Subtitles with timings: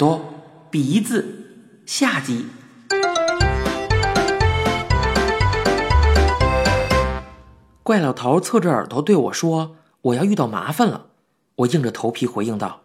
[0.00, 0.32] 朵、
[0.70, 1.44] 鼻子，
[1.84, 2.46] 下集。
[7.82, 11.08] 怪老头侧着耳朵对我说：“我要遇到麻烦了。”
[11.56, 12.80] 我硬着头皮回应道：“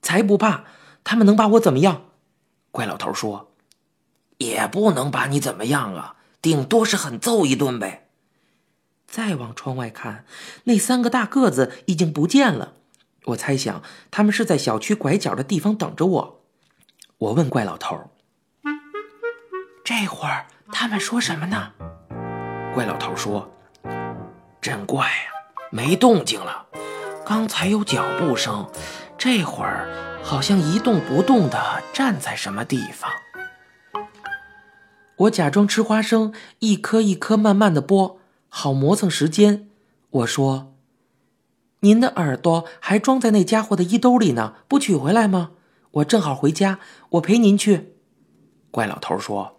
[0.00, 0.64] 才不怕，
[1.04, 2.04] 他们能把我怎么样？”
[2.72, 3.50] 怪老头说
[4.38, 8.08] ：“也不能把你怎么样啊，顶多是狠揍一顿呗。”
[9.06, 10.24] 再往窗外看，
[10.64, 12.72] 那三个大个子已经不见了。
[13.26, 16.37] 我猜想他们是在小区拐角的地方等着我。
[17.18, 17.98] 我问怪老头
[19.82, 21.72] ：“这会儿他们说什么呢？”
[22.72, 23.50] 怪老头说
[24.62, 25.32] ：“真怪呀，
[25.72, 26.66] 没动静了。
[27.26, 28.70] 刚才有脚步声，
[29.18, 33.10] 这会儿好像一动不动的站在什么地方。”
[35.18, 39.68] 我假装吃花生，一颗一颗慢慢的剥，好磨蹭时间。
[40.10, 40.72] 我说。
[41.80, 45.50] 您的耳朵还装在那家伙的衣兜里呢，不取回来吗？
[45.98, 46.78] 我正好回家，
[47.10, 47.96] 我陪您去。
[48.70, 49.58] 怪老头说：“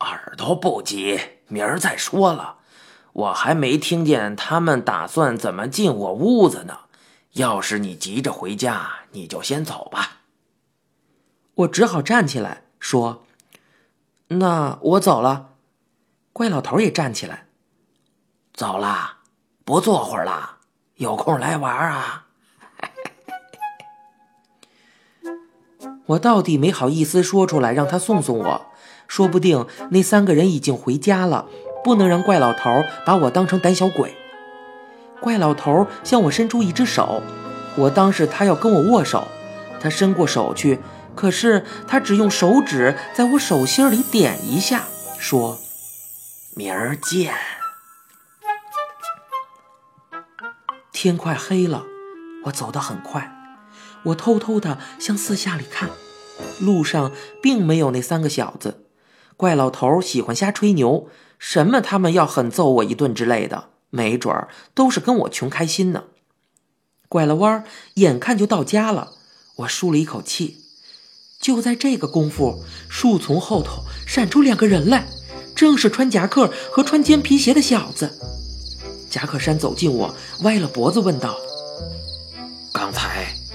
[0.00, 2.58] 耳朵不急，明儿再说了。
[3.12, 6.80] 我还没听见他们打算怎么进我屋子呢。
[7.32, 10.20] 要是你急着回家，你就先走吧。”
[11.54, 13.24] 我只好站起来说
[14.28, 15.54] ：“那我走了。”
[16.32, 17.46] 怪老头也站起来
[18.54, 19.18] ：“走啦，
[19.64, 20.58] 不坐会儿啦。”
[20.96, 22.21] 有空来玩啊！
[26.06, 28.66] 我到底没好意思说出来，让他送送我。
[29.08, 31.46] 说不定那三个人已经回家了，
[31.84, 32.70] 不能让怪老头
[33.04, 34.14] 把我当成胆小鬼。
[35.20, 37.22] 怪老头向我伸出一只手，
[37.76, 39.28] 我当是他要跟我握手。
[39.80, 40.78] 他伸过手去，
[41.14, 44.84] 可是他只用手指在我手心里点一下，
[45.18, 45.58] 说
[46.56, 47.34] ：“明儿见。”
[50.92, 51.84] 天快黑了，
[52.44, 53.41] 我走得很快。
[54.04, 55.90] 我偷偷地向四下里看，
[56.60, 58.86] 路上并没有那三个小子。
[59.36, 61.08] 怪老头喜欢瞎吹牛，
[61.38, 66.04] 什么他们要狠揍我一顿之类的，没准儿都是跟我穷开心呢。
[67.08, 67.64] 拐了弯，
[67.94, 69.12] 眼看就到家了，
[69.56, 70.58] 我舒了一口气。
[71.40, 75.08] 就在这个功夫，树丛后头闪出两个人来，
[75.56, 78.18] 正是穿夹克和穿尖皮鞋的小子。
[79.10, 80.14] 夹克衫走近我，
[80.44, 81.36] 歪了脖子问道：“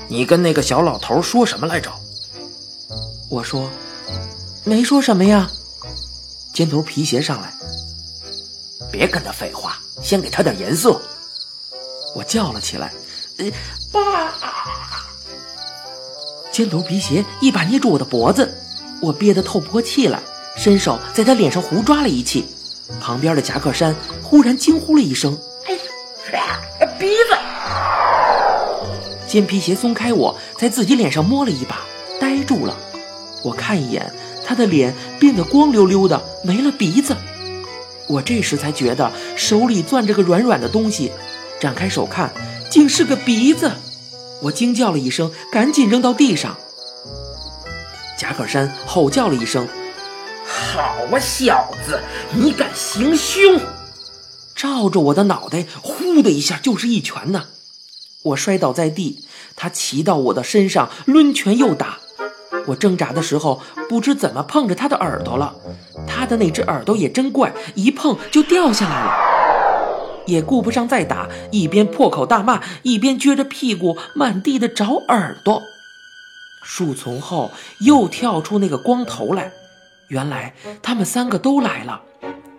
[0.08, 1.92] 你跟那个小老头说什么来着？”
[3.30, 3.70] 我说
[4.64, 5.50] ：“没说什么呀。”
[6.54, 7.54] 尖头皮鞋上来，
[8.92, 11.00] 别跟他废话，先给他点颜色。
[12.16, 12.92] 我叫了起来
[13.92, 14.34] ：“爸！”
[16.52, 18.52] 尖头皮鞋一把捏住我的脖子，
[19.02, 20.20] 我憋得透不过气来，
[20.56, 22.48] 伸手在他脸上胡抓了一气。
[23.00, 25.38] 旁边的夹克衫忽然惊呼了一声。
[25.66, 25.78] 哎
[26.98, 27.27] 鼻子，
[29.28, 31.82] 尖皮鞋松开我，在自己脸上摸了一把，
[32.20, 32.76] 呆住了。
[33.44, 34.12] 我看一眼，
[34.46, 37.16] 他的脸变得光溜溜的，没了鼻子。
[38.08, 41.12] 我这时才觉得手里攥着个软软的东西，
[41.60, 42.32] 展开手看，
[42.70, 43.72] 竟是个鼻子。
[44.44, 46.56] 我惊叫了一声，赶紧扔到地上。
[48.18, 49.68] 夹克衫吼叫了一声
[50.48, 50.80] ：“好
[51.12, 52.00] 啊，小子，
[52.34, 53.60] 你敢行凶！”
[54.56, 57.46] 照着我的脑袋，呼的一下就是一拳呢。
[58.28, 61.98] 我摔倒在地，他骑到我的身上，抡拳又打。
[62.68, 65.56] 我挣扎的时候，不知怎么碰着他的耳朵了。
[66.06, 69.12] 他的那只耳朵也真怪，一碰就掉下来了。
[70.26, 75.62] 也顾不上再打，一边破口大骂，一边撅着屁股满地的找耳朵。
[76.64, 79.54] 树丛后又跳出那个光头来，
[80.10, 82.02] 原来他们三个都来了。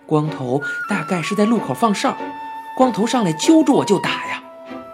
[0.06, 2.16] 光头大概是在路口放哨，
[2.78, 4.42] 光头上来揪住我就打呀！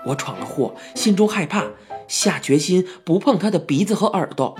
[0.04, 1.64] 我闯了祸，心中害怕，
[2.08, 4.56] 下决心不碰他的鼻子和耳朵。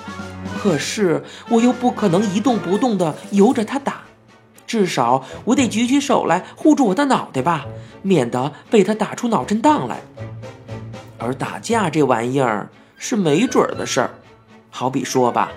[0.59, 4.05] 可是我又不可能一动不动地由着他打，
[4.67, 7.67] 至少我得举起手来护住我的脑袋吧，
[8.03, 10.01] 免得被他打出脑震荡来。
[11.19, 14.11] 而打架这玩意儿是没准儿的事儿，
[14.71, 15.53] 好比说吧，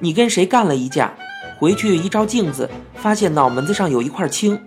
[0.00, 1.12] 你跟谁干了一架？
[1.58, 4.60] 回去一照镜子，发现脑门子上有一块青，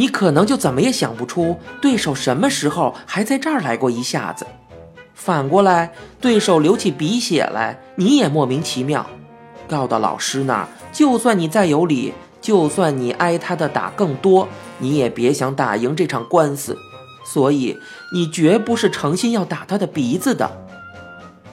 [0.00, 4.46] 你可能就怎么也想不出对手什么时候还在这儿来过一下子。
[5.12, 5.92] 反过来，
[6.22, 9.04] 对手流起鼻血来，你也莫名其妙。
[9.68, 14.48] 告到老师那儿，就算你再有理，就算你挨他的打更多，
[14.78, 16.78] 你也别想打赢这场官司。
[17.26, 17.76] 所以
[18.14, 20.50] 你绝不是诚心要打他的鼻子的。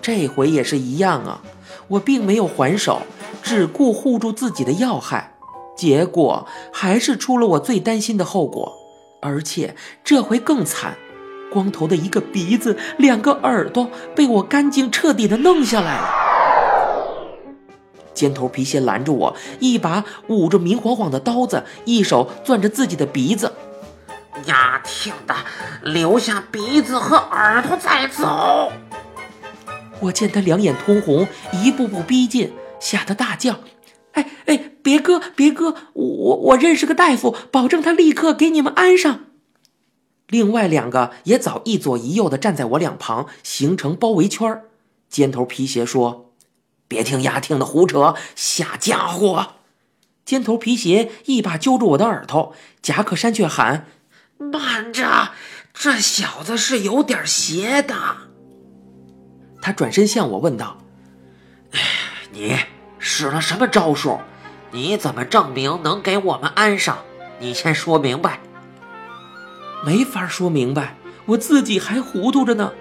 [0.01, 1.41] 这回也是一样啊，
[1.89, 3.01] 我并没有还手。
[3.43, 5.33] 只顾护住自己的要害，
[5.77, 8.73] 结果还是出了我最担心的后果，
[9.21, 10.97] 而且这回更惨，
[11.51, 16.09] 光头的一个鼻子、两个耳朵被我干净彻底的弄下来了。
[18.13, 23.53] 尖头皮鞋拦着我，一把捂着明晃晃的刀子，一手攥着自己的鼻子。
[24.45, 25.35] 丫挺的，
[25.83, 28.71] 留下鼻子和耳朵再走。
[29.99, 33.59] 我见他两眼通红，一步步逼近，吓得大叫
[34.13, 35.75] ：“哎哎，别割，别割！
[35.91, 39.25] 我我认识个大夫，保证他立刻给你们安上。”
[40.29, 44.61] 另外两个也早一左一右的站在我两旁，形成包围圈。
[45.09, 46.31] 尖头皮鞋说
[46.87, 49.55] ：“别听丫听的胡扯，瞎家伙！”
[50.23, 53.87] 尖头皮鞋一把揪住我的耳朵，夹克衫却喊
[54.39, 55.31] ：“慢着，
[55.73, 57.93] 这小子是有点邪的。”
[59.61, 60.77] 他转身向我问道
[62.31, 62.55] ：“你
[62.97, 64.17] 使了什么招数？
[64.71, 66.97] 你怎么证明能给我们安上？
[67.39, 68.39] 你先说明白。”
[69.85, 72.71] 没法说明白，我自己还糊涂着呢。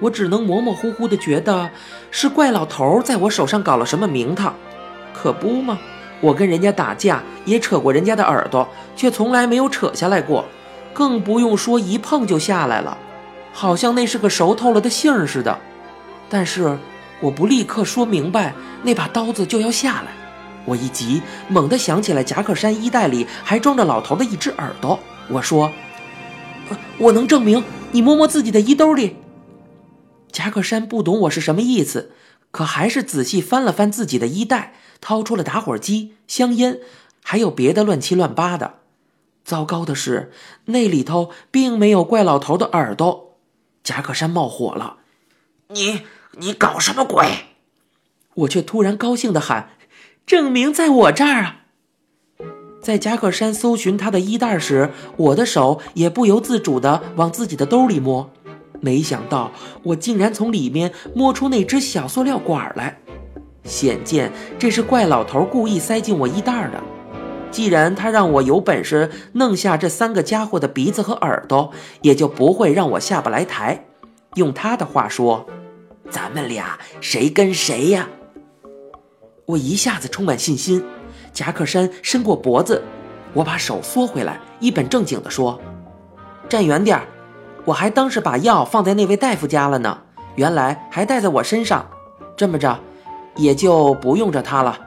[0.00, 1.70] 我只能模模糊糊的觉得
[2.10, 4.54] 是怪老头在我手上搞了什么名堂，
[5.14, 5.78] 可不吗？
[6.20, 10.44] 我跟人家打架也扯过人家的耳朵，却从来没有扯下来过，
[10.92, 12.96] 更不用说一碰就下来了，
[13.52, 15.58] 好像那是个熟透了的杏似的。
[16.28, 16.76] 但是
[17.20, 20.25] 我不立刻说明白，那把刀子就要下来。
[20.66, 25.72] 我一急，猛地想起来夹克衫衣袋里还装着老头的一只耳朵，我说。
[26.98, 29.16] 我能证明，你摸摸自己的衣兜里。
[30.32, 32.10] 夹克衫不懂我是什么意思，
[32.50, 36.80] 可还是仔细翻了翻自己的衣袋，掏出了打火机、香烟，
[37.22, 38.80] 还有别的乱七乱八的。
[39.44, 40.32] 糟糕的是，
[40.64, 43.36] 那里头并没有怪老头的耳朵。
[43.84, 44.96] 夹克衫冒火了
[45.70, 46.02] ：“你
[46.32, 47.24] 你搞什么鬼？”
[48.34, 49.70] 我却突然高兴的喊
[50.26, 51.60] ：“证明在我这儿啊！”
[52.82, 58.30] 在夹克衫搜寻他的衣袋时，我的手也不由自主地往自己的兜里摸，
[58.80, 59.50] 没想到
[59.82, 62.98] 我竟然从里面摸出那只小塑料管来，
[63.64, 66.80] 显见这是怪老头故意塞进我衣袋的。
[67.50, 73.84] 既然他让我有本事弄下这三个家伙的鼻子和耳朵，也就不会让我下不来台。
[74.34, 75.46] 用他的话说，
[76.10, 78.08] 咱们俩谁跟谁呀？
[79.46, 80.84] 我一下子充满信心。
[81.32, 82.82] 夹克衫伸过脖子，
[83.32, 85.60] 我把手缩回来，一本正经地说
[86.48, 87.04] ：“站远点儿，
[87.64, 89.98] 我还当是把药放在那位大夫家了呢，
[90.34, 91.86] 原来还带在我身上。
[92.36, 92.78] 这么着，
[93.36, 94.78] 也就不用着它了。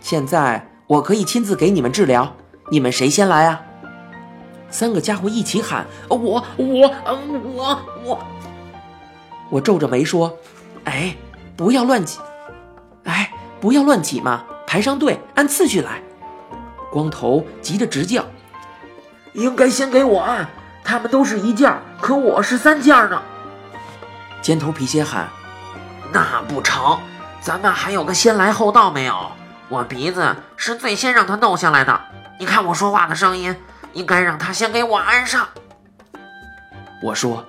[0.00, 2.34] 现在我可以亲自给你们治疗，
[2.70, 3.60] 你们谁先来啊？”
[4.70, 8.18] 三个家伙一起喊：“我我我我！”
[9.50, 10.36] 我皱着眉说
[10.84, 11.16] ：“哎，
[11.56, 12.18] 不要乱挤，
[13.60, 16.02] 不要乱挤嘛。”排上队，按次序来。
[16.90, 18.24] 光头急得直叫
[19.32, 20.48] ：“应该先给我按，
[20.82, 23.22] 他们都是一件，可我是三件呢。”
[24.42, 25.28] 尖头皮鞋喊
[26.12, 26.98] ：“那不成，
[27.40, 29.30] 咱们还有个先来后到没有？
[29.68, 32.00] 我鼻子是最先让他弄下来的。
[32.38, 33.54] 你看我说话的声音，
[33.92, 35.46] 应该让他先给我安上。”
[37.02, 37.44] 我说：“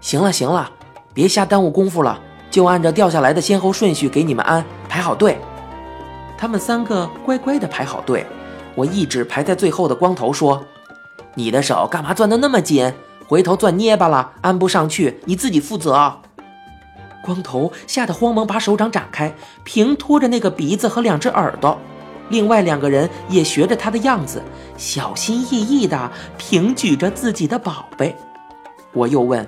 [0.00, 0.70] 行了行了，
[1.14, 2.20] 别瞎耽误功夫了，
[2.54, 5.36] 就按照掉下来的先后顺序给你们安，排好队。”
[6.38, 8.24] 他们三个乖乖地排好队，
[8.76, 10.64] 我一指排在最后的光头说
[11.34, 12.94] ：“你的手干嘛攥得那么紧？
[13.26, 16.20] 回头攥捏巴了，安不上去，你自己负责。”
[17.24, 19.34] 光头吓得慌忙把手掌展开，
[19.64, 21.76] 平托着那个鼻子和两只耳朵。
[22.28, 24.40] 另外两个人也学着他的样子，
[24.76, 28.14] 小心翼翼地平举着自己的宝贝。
[28.92, 29.44] 我又问：“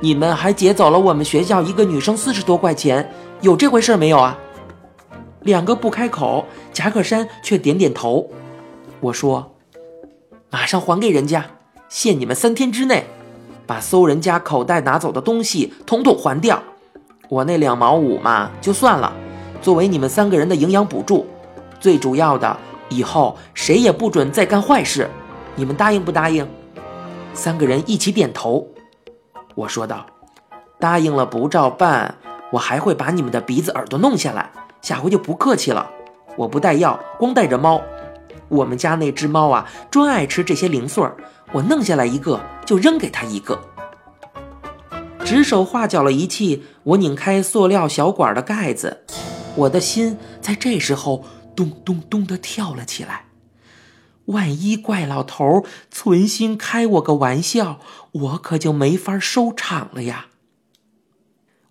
[0.00, 3.10] 你们还劫走了我们学校一个女生四十多块钱，
[3.40, 4.38] 有这回事没有啊？”
[5.42, 8.28] 两个不开口，夹克衫却点点头。
[9.00, 9.52] 我说
[10.50, 11.46] ：“马上还给人家，
[11.88, 13.06] 限你们三天之内，
[13.66, 16.62] 把搜人家口袋拿走的东西统统还掉。
[17.28, 19.12] 我那两毛五嘛，就算了，
[19.62, 21.26] 作为你们三个人的营养补助。
[21.78, 22.56] 最主要的，
[22.88, 25.08] 以后谁也不准再干坏事。
[25.54, 26.46] 你们答应不答应？”
[27.32, 28.66] 三个人一起点头。
[29.56, 30.06] 我说道
[30.78, 32.14] ：“答应了不照办，
[32.52, 35.90] 我还会把你们的鼻子耳朵弄下来。”下回就不客气了，
[36.36, 37.82] 我不带药，光带着猫。
[38.48, 41.16] 我们家那只猫啊，专爱吃这些零碎儿，
[41.52, 43.58] 我弄下来一个就扔给它一个。
[45.24, 49.02] 指手画脚了一气，我拧开塑料小管的盖子，
[49.56, 51.24] 我的心在这时候
[51.56, 53.25] 咚咚咚地跳了起来。
[54.26, 57.80] 万一怪老头存心开我个玩笑，
[58.12, 60.26] 我可就没法收场了呀。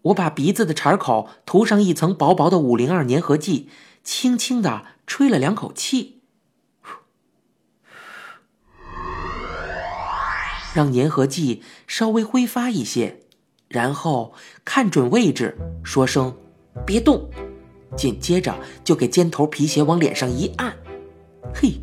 [0.04, 3.70] 我把鼻子的茬口涂上一层薄薄的五零二粘合剂，
[4.04, 6.22] 轻轻的吹了两口气，
[10.74, 13.22] 让粘合剂稍微挥发一些，
[13.68, 16.38] 然后看准位置，说声
[16.86, 17.30] “别动”，
[17.98, 20.78] 紧接着就给尖头皮鞋往脸上一按。
[21.54, 21.82] 嘿，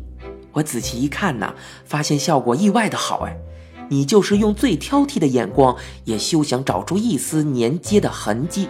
[0.53, 3.37] 我仔细一看呐，发现效果意外的好哎！
[3.89, 8.69] 你就是用最挑剔的眼光，也休想找出一丝粘接的痕迹。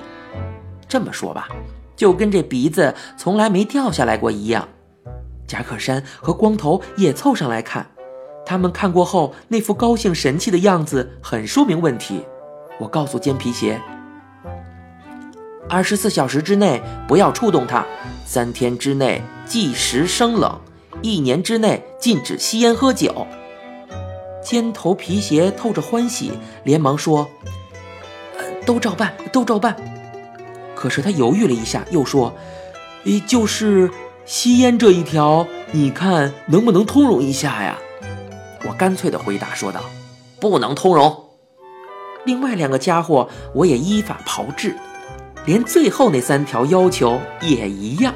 [0.88, 1.48] 这么说吧，
[1.96, 4.68] 就跟这鼻子从来没掉下来过一样。
[5.46, 7.86] 夹克衫和光头也凑上来看，
[8.46, 12.24] 他们看过后那副高兴神气的样子，很说明问题。
[12.80, 13.80] 我告诉尖皮鞋，
[15.70, 17.86] 二十四小时之内不要触动它，
[18.26, 20.60] 三天之内计时生冷，
[21.04, 23.28] 一年之内禁止吸烟喝酒。
[24.42, 26.32] 尖头皮鞋透着欢喜，
[26.64, 27.30] 连忙说
[28.66, 29.76] ：“都照办，都照办。”
[30.74, 32.34] 可是他犹豫了一下，又说
[33.06, 33.92] ：“诶，就是
[34.26, 37.78] 吸烟这一条，你看能不能通融一下呀？”
[38.68, 39.82] 我干脆的回答说道
[40.40, 41.24] ：“不能通融。”
[42.26, 44.76] 另外两个家伙，我也依法炮制，
[45.46, 48.14] 连最后那三条要求也一样。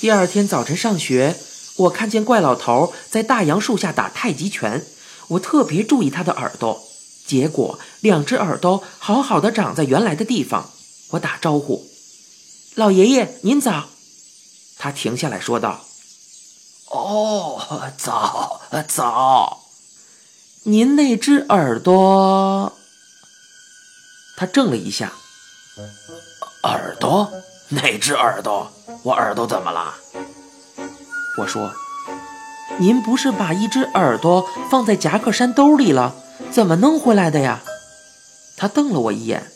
[0.00, 1.36] 第二天早晨上学，
[1.76, 4.86] 我看见怪老头在大杨树下打太极拳，
[5.28, 6.88] 我特别注意他的耳朵，
[7.26, 10.70] 结果两只耳朵好好的长在原来的地方。
[11.10, 11.86] 我打招呼
[12.76, 13.90] ：“老爷爷，您早。”
[14.80, 15.84] 他停下来说道
[16.88, 19.66] ：“哦，早早。
[20.62, 22.72] 您那只耳朵……”
[24.38, 25.12] 他怔了一下
[26.64, 27.30] ，“耳朵？
[27.70, 28.70] 哪只耳朵？”
[29.02, 29.94] 我耳朵怎么了？
[31.38, 31.72] 我说
[32.78, 36.14] ：“您不是把一只耳朵放在夹克衫兜里了？
[36.50, 37.62] 怎么弄回来的呀？”
[38.58, 39.50] 他瞪了我一眼：“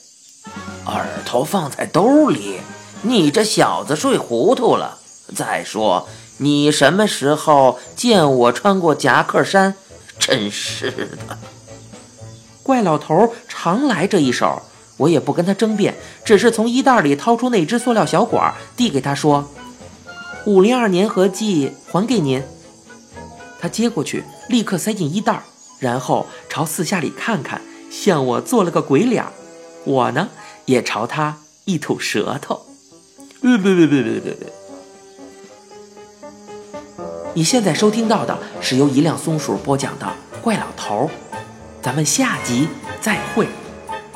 [0.87, 2.61] 耳朵放在兜里？
[3.03, 4.99] 你这小子睡糊涂了！
[5.37, 9.75] 再说，你什么时候见我穿过夹克衫？
[10.19, 10.91] 真是
[11.29, 11.39] 的！”
[12.63, 14.63] 怪老头常来这一手。
[14.97, 19.49] 我也不跟他争辩，只是从衣袋里掏出那只塑料小管，递给他说
[20.47, 22.43] ：“五零二粘合剂还给您。”
[23.61, 25.43] 他接过去，立刻塞进衣袋，
[25.79, 27.61] 然后朝四下里看看，
[27.91, 29.25] 向我做了个鬼脸。
[29.85, 30.29] 我呢，
[30.67, 32.67] 也朝他一吐舌头。
[33.41, 34.53] 别别别别别别别！
[37.35, 40.07] 你现在收听到的是由一辆松鼠播讲的
[40.41, 41.11] 《怪老头》，
[41.83, 42.69] 咱们下集
[43.01, 43.49] 再会。